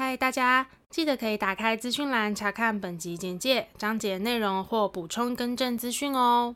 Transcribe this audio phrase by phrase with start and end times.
[0.00, 6.54] 嗨，大家记得可以打开资讯栏查看本集简介、章节内容或补充更正资讯哦。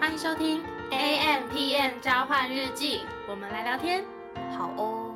[0.00, 4.04] 欢迎收听 AMpm 交换日记，我们来聊天，
[4.58, 5.14] 好哦。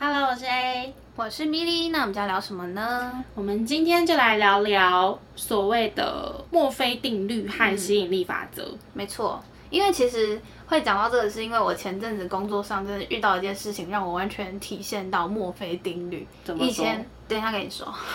[0.00, 3.24] Hello，我是 A，我是 Millie，那我们要聊什么呢？
[3.36, 8.64] 我们今天就来聊聊所谓的墨菲定律和吸引力法则。
[8.64, 9.40] 嗯、没错，
[9.70, 16.26] 因为其实会讲到这个，是因为我前阵子工作上真的遇到一件事情，让我完全体现到墨菲定律。
[16.44, 16.64] 怎么？
[16.64, 17.86] 以前等一下跟你说，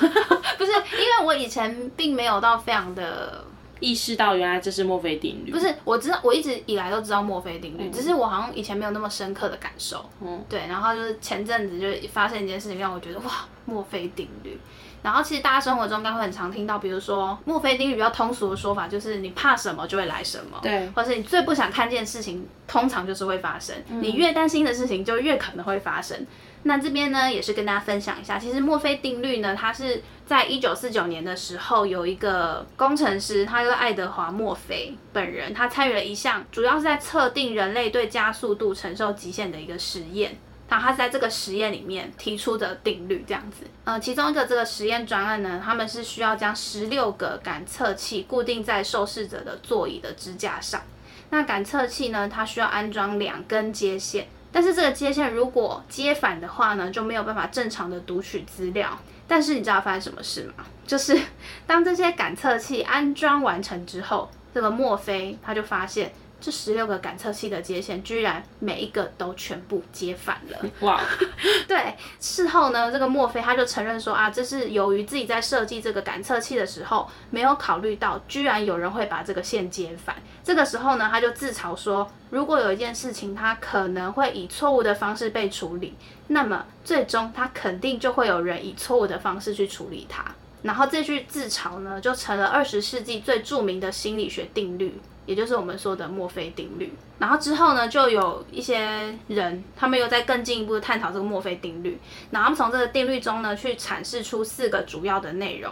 [0.57, 3.45] 不是，因为我以前并没有到非常的。
[3.83, 10.05] 意识到原来这是墨菲定律，不是，我知道，我一直以来都知道墨菲定律，嗯、只是我好像以前没有那么深刻的感受。
[10.21, 13.31] 嗯，对，然后就是前阵子就发生一件事情，让我觉得哇，
[13.65, 14.55] 墨菲定律。
[15.03, 26.25] 然后其实大家生活中应该会很常听到，比如说墨菲定律比较通俗的说法就是你怕什么就会来什么，对，或是你最不想看见的事情，通常就是会发生，嗯、你越担心的事情就越可能会发生。
[26.63, 40.37] 那这边呢，也是跟大家分享一下，其实墨菲定律呢，它是在一九四九年的时候，有一个工程师，他叫爱德华·墨菲本人，他参与了一项主要是在测定人类对加速度承受极限的一个实验。
[40.71, 50.81] 那他在这个实验里面提出的定律这样子，呃，其中一个这个实验专案呢，他们是需要将十六个感测器固定在受试者的座椅的支架上。
[51.29, 54.29] 那感测器呢，它需要安装两根接线。
[54.49, 58.97] 但是这个接线如果接反的话呢，就没有办法正常的读取资料。
[59.27, 60.63] 但是你知道发生什么事吗？
[60.87, 61.19] 就是
[61.67, 66.13] 当这些感测器安装完成之后，这个墨菲他就发现。
[66.41, 70.57] 这十六个感测器的接线，居然每一个都全部接反了。
[70.79, 70.99] 哇！
[71.67, 80.15] 对，事后呢，这个墨菲他就承认说啊，这是由于自己在设计这个感测器的时候，没有考虑到居然有人会把这个线接反。
[80.43, 85.95] 这个时候呢，他就自嘲说，如果有一件事情他可能会以错误的方式被处理，
[86.27, 90.25] 那么最终他肯定就会有人以错误的方式去处理它。
[90.63, 94.99] 然后这句自嘲呢，就成了二十世纪最著名的心理学定律。
[95.25, 101.99] 也就是我们说的墨菲定律，然后之后呢，就有一些人，他们又在更进一步的探讨这个墨菲定律，
[102.31, 105.71] 然后他们从这个定律中呢，去阐释出四个主要的内容。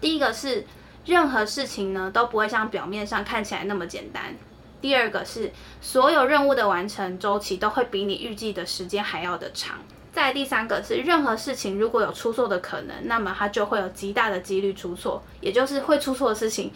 [0.00, 0.64] 第一个是，
[1.06, 4.36] 任何事情呢都不会像表面上看起来那么简单。
[4.80, 5.50] 第二个是，
[5.80, 9.78] 所有任务的完成周期都会比你预计的时间还要的长。
[10.12, 16.72] 再第三个是，任何事情如果有出错的可能，那么它就会有极大的几率出错，也就是会出错的事情。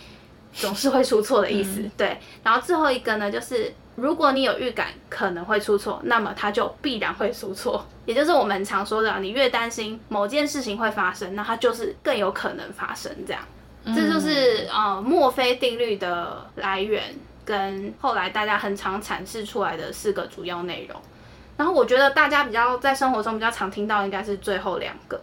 [0.54, 2.18] 总是会出错的意思，嗯、对。
[2.42, 7.84] 然后最后一个呢，就是如果你有预感可能会出错，那么它就必然会出错。
[8.06, 13.10] 也就是我们常说的，你越担心某件事情会发生，那它就是更有可能发生。
[13.26, 13.42] 这样，
[13.84, 17.02] 嗯、这就是呃墨菲定律的来源，
[17.44, 21.00] 跟后来大家很常阐释出来的四个主要内容。
[21.56, 25.20] 然后我觉得大家比较在生活中比较常听到，应该是最后两个。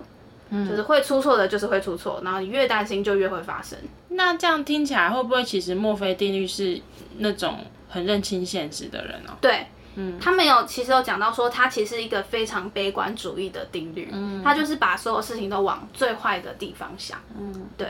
[0.67, 3.79] 就是会出错的，就是会出错，然后你越担心就越会发生。
[4.11, 6.79] 那这样听起来会不会其实墨菲定律是
[7.17, 7.57] 那种
[7.89, 9.37] 很认清现实的人呢？
[9.41, 17.87] 对，嗯，他们有其实有讲到说，他其实是一个非常悲观主义的定律，嗯，他就是把所有事情都往最坏的地方想，嗯，对。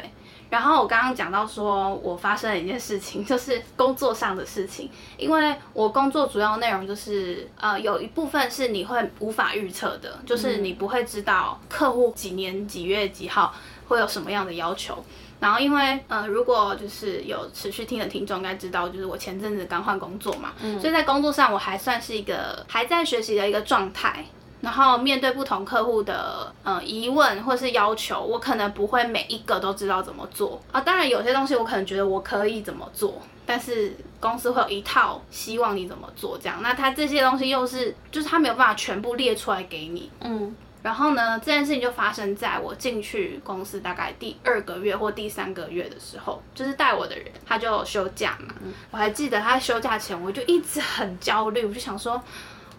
[0.50, 4.90] 然后我刚刚讲到说，我发生了一件事情，就是工作上的事情。
[5.16, 13.56] 因为我工作主要内容就是，呃，有一部分是你会无法预测的，就是你不会知道客户几年几月几号
[13.92, 14.98] 会有什么样的要求。
[15.40, 24.26] 然后因为，呃，如果就是有持续听的听众应该知道，就是我前阵子刚换工作嘛，嗯，所以在工作上我还算是一个还在学习的一个状态。
[24.62, 30.80] 然后面对不同客户的呃疑问或是要求，我可能不会每一个都知道怎么做啊。
[30.80, 36.60] 当然有些东西我可能觉得我可以怎么做，但是公司会有一套希望你怎么做这样。
[36.62, 40.12] 那他这些东西又是就是他没有办法全部列出来给你。
[40.20, 40.56] 嗯。
[40.84, 48.54] 然后呢，这件事情就发生在我进去公司大概第二个月或第三个月的时候，就是带我的人他就休假嘛。
[48.64, 48.74] 嗯。
[48.92, 52.22] 我还记得他休假前我就一直很焦虑，我就想说。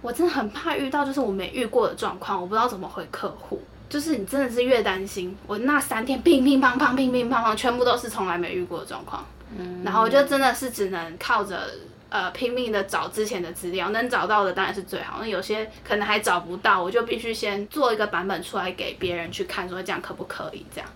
[0.01, 3.63] 我真的很怕遇到就是我没遇过的状况，我不知道怎么回客户。
[3.89, 9.25] 就是你真的是越担心，我那三天乒乒乓乓、乒乒乓乓，全部都是从来没遇过的状况。
[9.57, 11.71] 嗯，然后我就真的是只能靠着
[12.13, 15.19] 呃拼命的找之前的资料，能找到的当然是最好。
[15.21, 20.89] 那有些可能还找不到，我就必须先做一个版本出来给别人去看，说这样可不可以这样。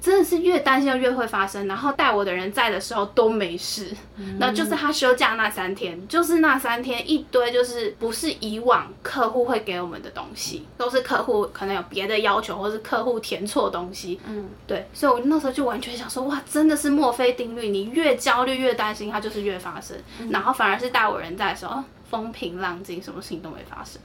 [0.00, 3.90] 真的是越担心越会发生，然后带我的人在的时候都没事，
[4.38, 24.00] 那、嗯、就是他休假那三天，就是那三天一堆就是不是以往客户会给我们的东西，都是客户可能有别的要求，或是客户填错东西，嗯，对，所以我那时候就完全想说，哇，真的是墨菲定律，你越焦虑越担心，它就是越发生，嗯、然后反而是带我人在的时候，风平浪静，什么事情都没发生。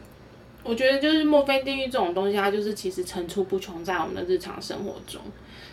[0.64, 5.22] 我觉得就是墨菲定律这种东西，它就是其实层出不穷在我们的日常生活中。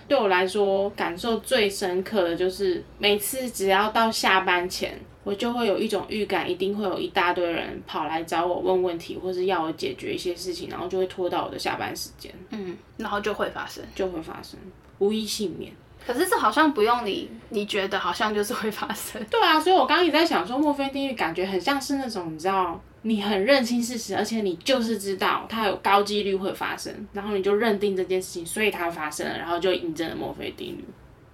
[0.09, 12.35] 对我来说，感受最深刻的就是每次只要到下班前，我就会有一种预感，一定会有一大堆人跑来找我问问题，或是要我解决一些事情，然后就会拖到我的下班时间。
[12.51, 14.59] 嗯，然后就会发生，就会发生，
[14.99, 15.73] 无一幸免。
[16.05, 19.23] 可是这好像不用你，你觉得好像就是会发生。
[19.31, 22.83] 对啊，所以我刚刚也在想说，墨菲定律感觉很像是那种你知道。
[23.03, 30.85] 你很认清事实，而且你就是知道它有高几率会发生，然后你就认定这件事情，所以它发生了，然后就印证了墨菲定律。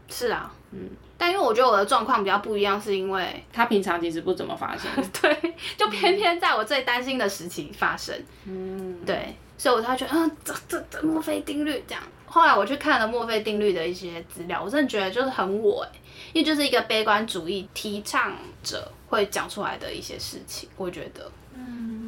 [0.08, 4.88] 是啊，嗯，但因为我觉得我的状况比较不一样，是因为它平常其实不怎么发生，
[5.20, 8.14] 对，就偏偏在我最担心的时期发生，
[8.44, 12.00] 嗯，对，所以我才觉得，嗯，这这这墨菲定律这样。
[12.26, 15.84] 后来我去看了墨菲定律的一些资料，我真的觉得就是很我，
[16.32, 18.32] 因为就是一个悲观主义提倡
[18.62, 21.28] 者会讲出来的一些事情，我觉得。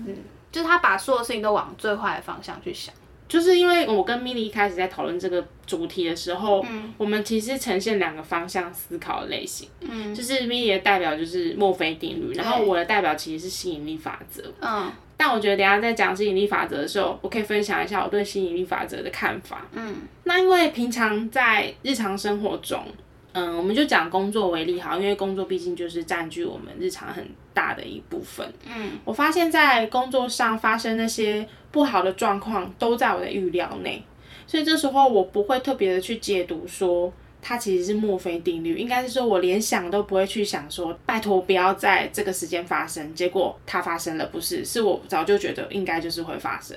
[0.09, 0.17] 嗯，
[0.51, 2.95] 就是他把所有事情都往最坏的方向去想，
[3.29, 19.95] 就是因为我跟 Milly 一开始在讨论这个主题的时候，嗯，我们其实呈现两个方向思考的类型，嗯，就是 Milly 的代表就是墨菲定律，然后我的代表其实是吸引力法则，嗯，但我觉得等下在讲吸引力法则的时候，我可以分享一下我对吸引力法则的看法，嗯，
[20.25, 22.83] 那因为平常在日常生活中。
[23.39, 27.25] 嗯，我们就讲工作为例好，因为工作毕竟就是占据我们日常很
[27.55, 28.53] 大的一部分。
[28.67, 34.03] 嗯，我发现，在工作上发生那些不好的状况，都在我的预料内，
[34.47, 46.77] 所以这时候我不会特别的去解读说它其实是墨菲定律，应该是说我连想都不会去想说，拜托不要在这个时间发生，结果它发生了，不是，是我早就觉得应该就是会发生。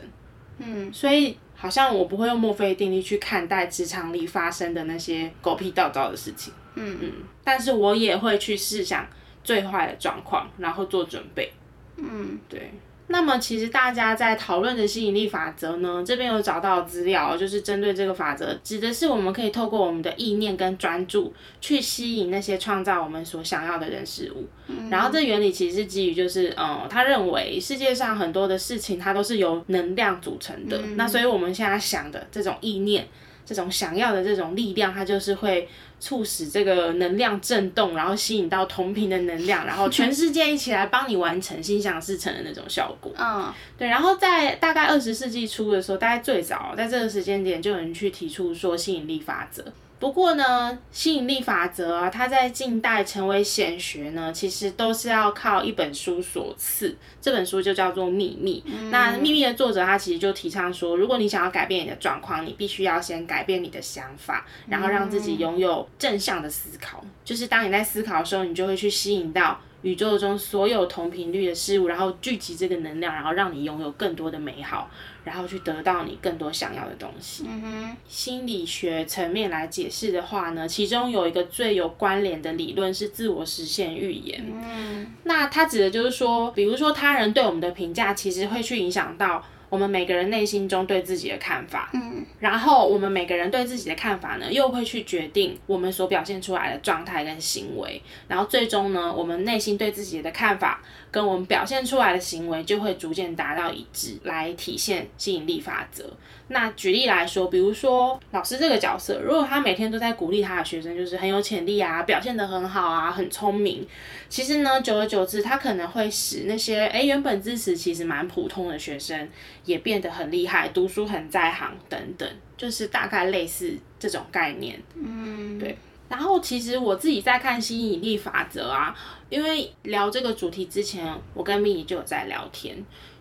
[0.59, 1.37] 嗯，所以。
[1.61, 6.97] 好像我不会用墨菲定律去看待职场里发生的那些狗屁倒灶的事情，嗯。
[6.99, 7.11] 嗯，
[7.43, 9.07] 但是我也会去试想
[9.43, 11.53] 最坏的状况，然后做准备，
[11.97, 12.71] 嗯，对。
[13.11, 24.47] 那么其实大家在讨论的吸引力法则呢，这边有找到资料，就是针对这个法则，指的是我们可以透过我们的意念跟专注，去吸引那些创造我们所想要的人事物。
[24.67, 33.07] 嗯、然后这原理其实是基于，就是嗯，他认为世界上很多的事情它都是由能量组成的，嗯、那所以我们现在想的这种意念。
[33.53, 35.67] 这种想要的这种力量，它就是会
[35.99, 43.11] 促使这个能量震动，然后吸引到同频的能量，然后全世界一起来帮你完成心想事成的那种效果。
[43.17, 43.89] 嗯，对。
[43.89, 49.61] 然后在大概二十世纪初的时候，大概最早在这个时间点，就有人去提出说吸引力法则。
[50.01, 56.97] 不过呢，吸引力法则啊，它在近代成为显学呢，其实都是要靠一本书所赐。
[57.21, 58.63] 这本书就叫做《秘密》。
[58.69, 58.89] 嗯。
[58.89, 67.05] 那《秘密》的作者他其实就提倡说，如果你想要改变你的状况，你必须要先改变你的想法，然后让自己拥有正向的思考。
[67.23, 74.89] 就是当你在思考的时候，你就会去吸引到宇宙中所有同频率的事物，然后聚集这个能量，然后让你拥有更多的美好。
[75.23, 77.45] 然后去得到你更多想要的东西。
[77.47, 84.43] 嗯哼，心理学层面来解释的话呢，其中有一个最有关联的理论是自我实现预言。
[84.51, 89.43] 嗯，那它指的就是说，比如说他人对我们的评价，其实会去影响到。
[89.71, 106.11] 我们每个人内心中对自己的看法，嗯，然后我们每个人对自己的看法呢，又会去决定我们所表现出来的状态跟行为，然后最终呢，我们内心对自己的看法跟我们表现出来的行为就会逐渐达到一致，来体现吸引力法则。
[106.53, 113.87] 那举例来说，比如说老师这个角色，如果他每天都在鼓励他的学生，就是很有潜力啊，表现得很好啊，很聪明，
[114.27, 119.29] 其实呢，久而久之，他可能会使那些诶原本支持其实蛮普通的学生，
[119.63, 124.77] 也变得很厉害，读书很在行等等，就是大概类似这种概念。
[124.95, 125.77] 嗯，对。
[126.09, 128.93] 然后其实我自己在看吸引力法则啊，
[129.29, 132.75] 因为聊这个主题之前，我跟 Milly 就有在聊天。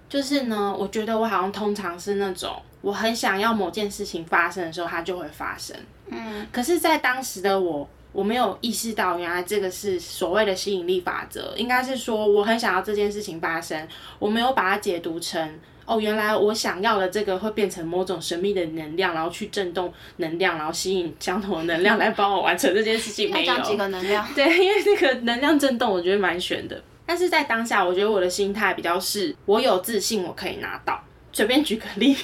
[0.08, 5.76] 就是呢，我觉得我好像通常是那种，我很想要某件事情发生的时候，它就会发生。
[6.08, 11.54] 嗯，可是，在当时的我，我没有意识到，原来这个是所谓的吸引力法则。
[11.56, 13.86] 应该是说，我很想要这件事情发生，
[14.18, 23.30] 我没有把它解读成，哦，原来我想要的这个会变成某种神秘的能量，然后去震动能量，然后吸引相同的能量来帮我完成这件事情。
[23.30, 24.26] 没有几个能量？
[24.34, 26.82] 对，因为那个能量震动，我觉得蛮悬的。
[27.06, 31.00] 但是在当下，我觉得我的心态比较是，我有自信，我可以拿到。
[31.32, 32.16] 随便举个例，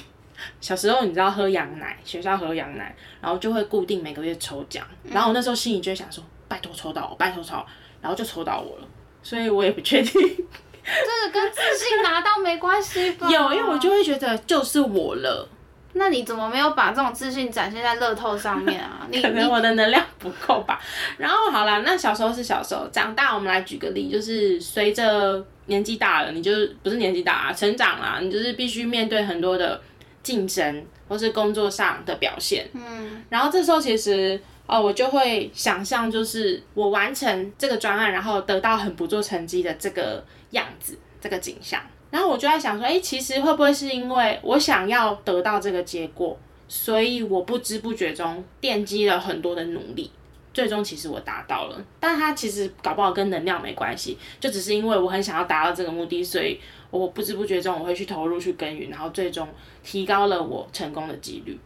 [0.59, 7.55] 小时候你知道喝羊奶，学校喝羊奶，然后就会固定每个月抽奖，然后我那时候心里就会想说，拜托抽到我，拜托抽，
[8.01, 8.87] 然后就抽到我了。
[9.23, 13.29] 所以我也不确定，这个跟自信拿到没关系吧？
[13.29, 15.49] 有，因为我就会觉得就是我了。
[15.93, 19.05] 那你怎么没有把这种自信展现在乐透上面啊？
[19.09, 20.79] 你可能我的能量不够吧。
[21.17, 29.81] 然后好啦，那小时候是小时候，长大我们来举个例，就是随着年纪大了，你就是不是年纪大啊，成长啦，你就是必须面对很多的
[30.27, 32.67] 竞争或是工作上的表现。
[32.73, 41.81] 嗯，然后这时候其实哦，我就会想象，就是我完成这个专案，然后得到很不错成绩的这个样子，这个景象。
[42.11, 50.11] 然后我就在想说，哎，其实会不会是因为我想要得到这个结果，所以我不知不觉中奠基了很多的努力，
[50.57, 51.85] 最终其实我达到了。
[51.99, 56.59] 但它其实搞不好跟能量没关系，就只是因为我很想要达到这个目的，所以
[56.89, 59.47] 我不知不觉中我会去投入去耕耘，然后最终
[59.83, 61.59] 提高了我成功的几率。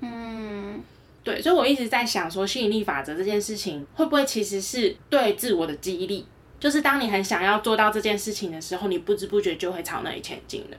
[0.00, 0.82] 嗯，
[1.22, 6.24] 对，所以我一直在想说，吸引力法则这件事情会不会其实是对自我的激励？
[6.58, 10.76] 就是当你很想要做到这件事情的时候，你不知不觉就会朝那里前进了。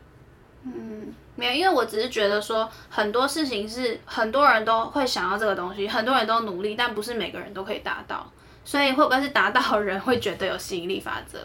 [0.63, 8.29] 嗯，没有，因为我只是觉得说很多事情是很多人都会想要这个东西，很多人都努力，但不是每个人都可以达到。
[8.65, 11.39] 所以会不会是达到的人会觉得有吸引力法则？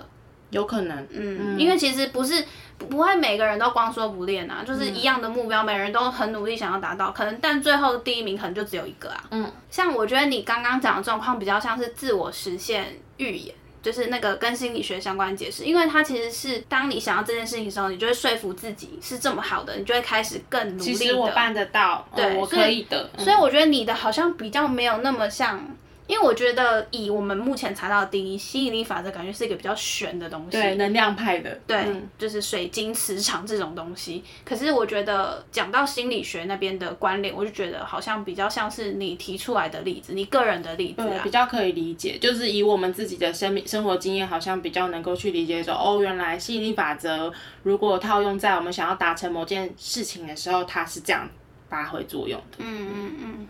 [0.50, 2.42] 有可能，嗯，嗯，因为其实不是
[2.78, 9.24] 不会每个人都光说不练啊，就是一样的目标，每人都很努力想要达到，可能但最后第一名可能就只有一个啊。
[9.30, 13.54] 嗯，像我觉得你刚刚讲的状况比较像是自我实现预言。
[13.90, 20.98] 就是那个跟心理学相关解释，因为它其实是当你想要这件事情的时候，你就会说服自己是这么好的，你就会开始更努力的。
[20.98, 23.08] 其实我办得到，对，哦、我可以的。
[23.16, 25.66] 所以，嗯、所以我觉得你的好像比较没有那么像。
[26.08, 34.24] 因为我觉得以我们目前查到的定义，吸引力法则感觉是一个比较玄的东西，对，能量派的，对，嗯、就是水晶磁场这种东西。
[34.42, 42.16] 可是我觉得讲到心理学那边的关联，我就觉得好像比较像是你提出来的例子，你个人的例子啊，比较可以理解。
[42.18, 47.30] 就是以我们自己的生命生活经验，好像比较能够去理解说，哦，原来吸引力法则
[47.62, 51.28] 如果套用在我们想要达成某件事情的时候，它是这样
[51.68, 52.56] 发挥作用的。
[52.60, 53.48] 嗯嗯嗯。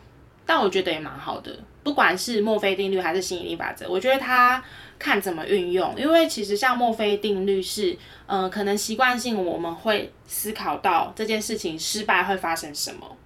[0.48, 1.54] 但我觉得也蛮好的。
[1.82, 4.64] 不管是墨菲定律还是吸引力法则，我觉得它
[4.98, 5.94] 看怎么运用。
[5.98, 7.92] 因为其实像墨菲定律是，
[8.24, 13.16] 嗯、呃，可能习惯性我们会思考到这件事情失败会发生什么。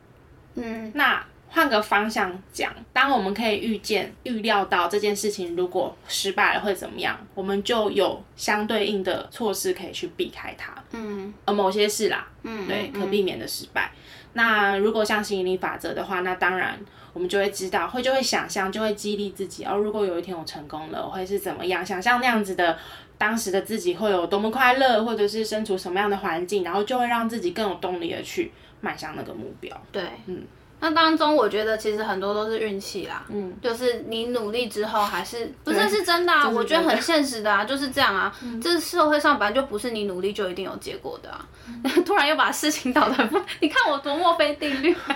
[0.56, 10.74] 嗯，那换个方向讲，当我们可以预见、预料到这件事情如果失败了会怎么样，我们就有相对应的措施可以去避开它。
[10.92, 13.92] 嗯，而某些事啦，嗯，对，可避免的失败。
[13.94, 13.98] 嗯、
[14.32, 16.78] 那如果像吸引力法则的话，那当然。
[17.14, 19.66] 我们就会知道，会就会想象，就会激励自己。
[19.66, 21.84] 哦，如果有一天我成功了，我会是怎么样？
[21.84, 22.78] 想象那样子的
[23.18, 29.78] 当时的自己会有多么快乐，或者是身处什么样的环境，然后就会让自己更有动力的去迈向那个目标。
[29.92, 30.42] 对，嗯。
[30.82, 36.48] 那当中，我觉得其实很多都是运气啦，嗯，就是你努力之后还是不是是真的啊？
[36.48, 41.46] 我觉得很现实的啊，就是这样啊，嗯、这社会上本来就不是你努力就一定有结果的啊。
[41.68, 43.16] 嗯、 突然又把事情搞得，
[43.60, 44.92] 你看我多墨菲定律，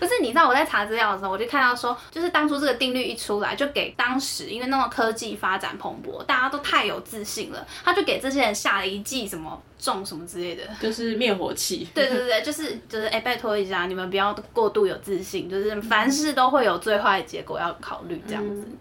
[0.00, 0.12] 不是？
[0.22, 9.60] 你知道我在查资料的时候，我就看到说，就是当初这个定律一出来，就给当时因为那种科技发展蓬勃，大家都太有自信了，他就给这些人下了一剂什么。
[9.82, 11.88] 重什么之类的，就是灭火器。
[11.94, 18.64] 对对对，就是就是，哎、欸，拜托一下，你们不要过度有自信，就是凡事都会有最坏的结果要考虑，这样子。
[18.68, 18.78] 嗯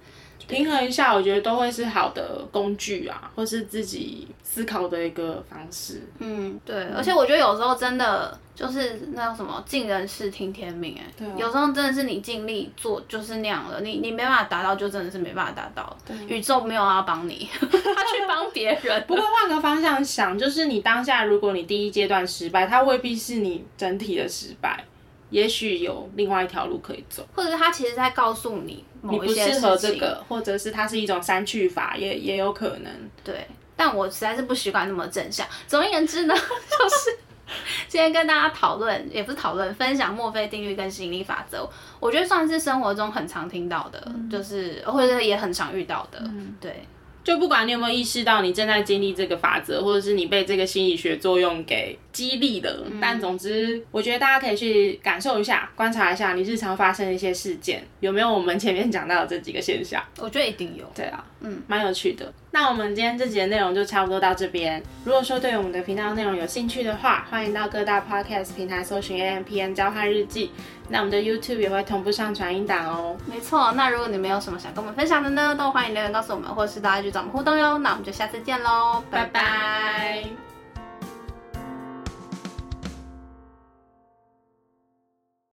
[0.47, 6.01] 平衡一下，我觉得都会是好的工具啊，或是自己思考的一个方式。
[6.17, 6.85] 嗯，对。
[6.85, 11.27] 而且我觉得有时候真的就是那种什么尽人事听天命，哎，对。
[11.37, 15.95] 有时候真的是你尽力做就是那样了，你你没办法达到，就真的是没办法达到。
[16.03, 16.17] 对。
[16.25, 19.03] 宇宙没有要帮你， 他去帮别人。
[19.07, 24.83] 不过换个方向想，就是你当下如果你第一阶段失败，它未必是你整体的失败。
[25.29, 32.91] 也许有另外一条路可以走，或者是他其实在告诉你某一些事情，你不适合这个，或者是它是一种删去法，也也有可能。
[33.23, 35.47] 对，但我实在是不习惯那么正向。
[35.67, 37.17] 总而言之呢， 就是
[37.87, 41.69] 今天跟大家讨论，也不是讨论，分享墨菲定律跟吸引力法则，
[41.99, 46.83] 我觉得算是生活中很常听到的，嗯、就是或者也很常遇到的，嗯、对。
[47.29, 60.03] 就不管你有没有意识到你正在经历这个法则，或者是你被这个心理学作用给激励的，嗯、但总之，我觉得大家可以去感受一下、观察一下你日常发生的一些事件，有没有我们前面讲到的这几个现象？
[60.17, 60.83] 我觉得一定有。
[60.95, 62.33] 对啊，嗯，蛮有趣的。
[62.51, 64.81] 那我们今天这集的内容就差不多到这边。
[65.05, 70.51] 如果说对我们的频道内容有兴趣的话，欢迎到各大 podcast 平台搜寻 A M P N 交换日记。
[70.89, 73.15] 那我们的 YouTube 也会同步上传音档哦。
[73.27, 77.77] 没错，那如果你们有什么想跟我们分享的呢，都欢迎留言告诉我们，或是大家去找我们互动哟。
[77.77, 79.41] 那我们就下次见喽，拜拜。
[79.41, 80.48] 拜拜。